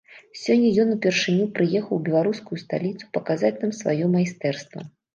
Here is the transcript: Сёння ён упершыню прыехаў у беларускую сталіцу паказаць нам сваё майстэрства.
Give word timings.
Сёння 0.43 0.71
ён 0.83 0.89
упершыню 0.95 1.45
прыехаў 1.59 1.95
у 1.99 2.01
беларускую 2.09 2.59
сталіцу 2.65 3.13
паказаць 3.21 3.55
нам 3.63 3.79
сваё 3.85 4.13
майстэрства. 4.19 4.79